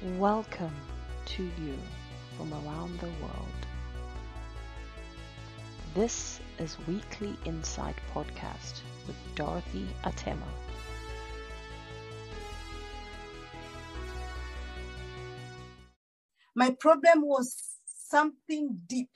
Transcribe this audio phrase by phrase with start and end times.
[0.00, 0.76] Welcome
[1.26, 1.76] to you
[2.36, 3.66] from around the world.
[5.92, 10.46] This is Weekly Insight Podcast with Dorothy Atema.
[16.54, 19.10] My problem was something deep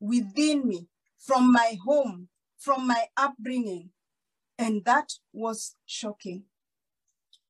[0.00, 0.88] within me
[1.18, 3.90] from my home, from my upbringing.
[4.58, 6.44] And that was shocking.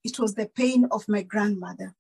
[0.03, 1.95] It was the pain of my grandmother.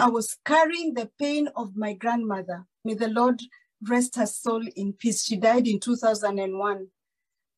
[0.00, 2.66] I was carrying the pain of my grandmother.
[2.84, 3.40] May the Lord
[3.82, 5.24] rest her soul in peace.
[5.24, 6.86] She died in 2001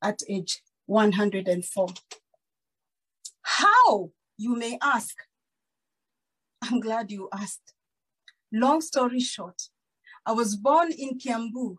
[0.03, 1.89] at age 104.
[3.43, 5.15] How, you may ask?
[6.63, 7.75] I'm glad you asked.
[8.52, 9.61] Long story short,
[10.25, 11.77] I was born in Kiambu,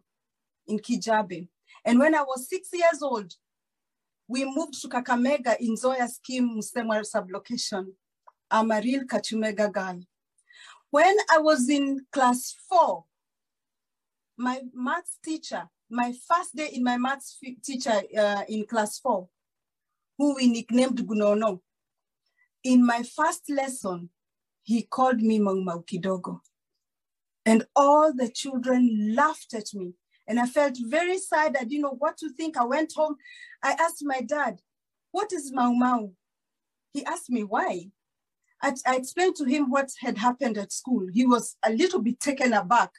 [0.68, 1.48] in Kijabe.
[1.84, 3.34] And when I was six years old,
[4.28, 7.88] we moved to Kakamega in Zoya scheme Musemwa sublocation.
[8.50, 10.02] I'm a real Kakamega girl.
[10.92, 13.06] When I was in class four,
[14.38, 19.30] my maths teacher, my first day in my maths teacher uh, in class four,
[20.18, 21.62] who we nicknamed Gunono,
[22.66, 24.10] in my first lesson,
[24.64, 26.42] he called me Maumau Kidogo.
[27.46, 29.94] And all the children laughed at me.
[30.28, 31.56] And I felt very sad.
[31.58, 32.58] I didn't know what to think.
[32.58, 33.16] I went home.
[33.64, 34.60] I asked my dad,
[35.12, 36.12] What is Mau Mau?
[36.94, 37.92] He asked me why.
[38.62, 41.08] I, I explained to him what had happened at school.
[41.12, 42.92] He was a little bit taken aback.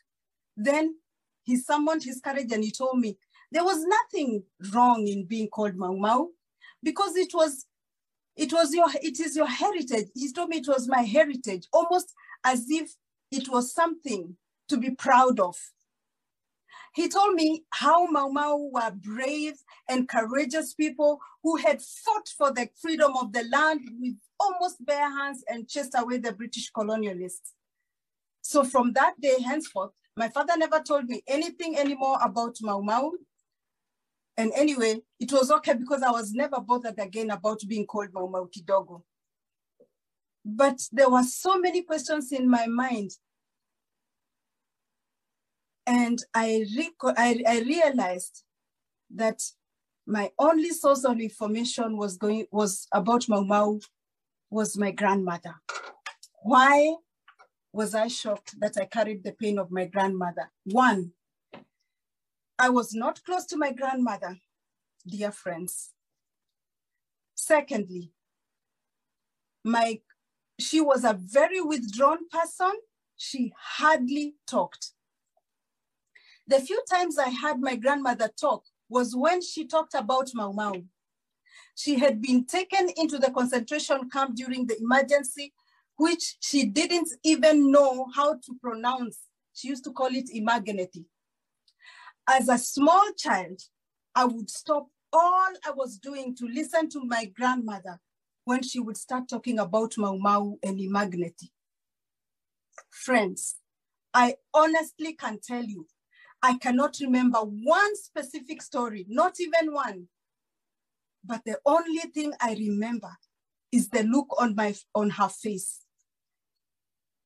[0.57, 0.97] Then
[1.45, 3.17] he summoned his courage and he told me
[3.51, 6.29] there was nothing wrong in being called Mau Mau
[6.83, 7.67] because it was
[8.35, 10.09] it was your it is your heritage.
[10.15, 12.13] He told me it was my heritage, almost
[12.45, 12.95] as if
[13.31, 14.37] it was something
[14.69, 15.57] to be proud of.
[16.95, 19.55] He told me how Mau Mau were brave
[19.89, 25.11] and courageous people who had fought for the freedom of the land with almost bare
[25.11, 27.53] hands and chased away the British colonialists.
[28.43, 33.13] So from that day henceforth, my father never told me anything anymore about Mau Mau.
[34.37, 38.27] And anyway, it was okay because I was never bothered again about being called Mau
[38.27, 39.03] Mau Kidogo.
[40.45, 43.13] But there were so many questions in my mind
[45.87, 46.65] and I,
[47.03, 48.45] I, I realized
[49.15, 49.43] that
[50.07, 53.79] my only source of information was going was about Mau Mau
[54.51, 55.55] was my grandmother.
[56.43, 56.97] Why
[57.73, 60.51] was I shocked that I carried the pain of my grandmother?
[60.65, 61.13] One,
[62.59, 64.39] I was not close to my grandmother,
[65.07, 65.93] dear friends.
[67.35, 68.13] Secondly,
[69.65, 70.01] my
[70.59, 72.73] she was a very withdrawn person.
[73.17, 74.93] She hardly talked.
[76.53, 80.75] The few times I had my grandmother talk was when she talked about Mau Mau.
[81.75, 85.55] She had been taken into the concentration camp during the emergency,
[85.97, 89.21] which she didn't even know how to pronounce.
[89.55, 91.07] She used to call it imaginity.
[92.29, 93.59] As a small child,
[94.15, 97.99] I would stop all I was doing to listen to my grandmother
[98.45, 101.49] when she would start talking about Mau Mau and imaginity.
[102.91, 103.55] Friends,
[104.13, 105.87] I honestly can tell you
[106.43, 110.09] I cannot remember one specific story, not even one.
[111.25, 113.17] But the only thing I remember
[113.71, 115.81] is the look on my on her face.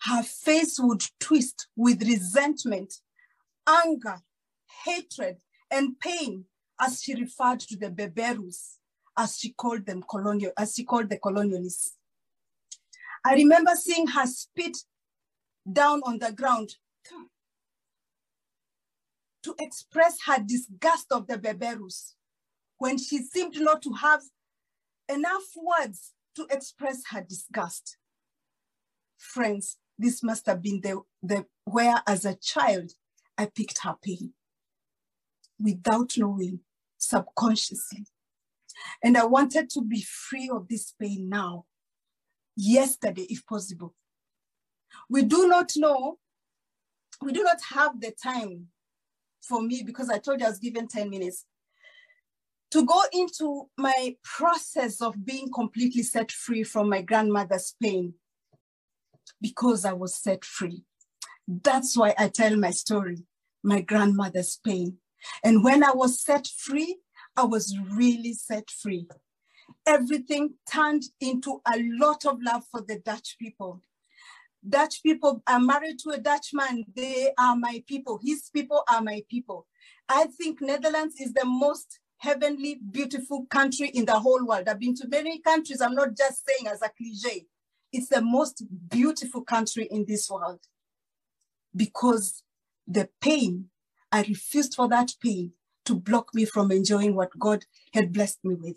[0.03, 2.95] Her face would twist with resentment,
[3.67, 4.19] anger,
[4.85, 5.39] hatred,
[5.71, 6.45] and pain
[6.79, 8.77] as she referred to the beberus,
[9.17, 11.93] as she called them colonial, as she called the colonialists.
[13.25, 14.77] I remember seeing her spit
[15.71, 16.77] down on the ground
[19.47, 22.15] to express her disgust of the Beberus
[22.79, 24.23] when she seemed not to have
[25.09, 27.97] enough words to express her disgust.
[29.17, 32.91] Friends, this must have been the, the where as a child
[33.39, 34.33] I picked her pain
[35.61, 36.61] without knowing,
[36.99, 38.07] subconsciously.
[39.03, 41.67] And I wanted to be free of this pain now,
[42.57, 43.95] yesterday, if possible.
[45.09, 46.19] We do not know,
[47.23, 48.71] we do not have the time
[49.49, 51.45] for me because I told you I was given 10 minutes
[52.71, 58.15] to go into my process of being completely set free from my grandmother's pain
[59.41, 60.83] because I was set free.
[61.47, 63.19] That's why I tell my story,
[63.63, 64.99] my grandmother's pain.
[65.45, 66.99] And when I was set free,
[67.37, 69.07] I was really set free.
[69.87, 73.83] Everything turned into a lot of love for the Dutch people.
[74.69, 76.85] Dutch people are married to a Dutchman.
[76.95, 78.21] They are my people.
[78.23, 79.67] His people are my people.
[80.09, 84.69] I think Netherlands is the most heavenly, beautiful country in the whole world.
[84.69, 85.81] I've been to many countries.
[85.81, 87.47] I'm not just saying as a cliche.
[87.93, 90.61] it's the most beautiful country in this world
[91.75, 92.43] because
[92.87, 93.67] the pain,
[94.13, 95.53] I refused for that pain
[95.85, 97.65] to block me from enjoying what God
[97.95, 98.77] had blessed me with.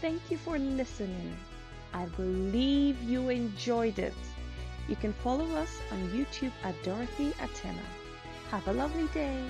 [0.00, 1.36] Thank you for listening.
[1.92, 4.14] I believe you enjoyed it.
[4.88, 7.86] You can follow us on YouTube at Dorothy Atena.
[8.50, 9.42] Have a lovely day.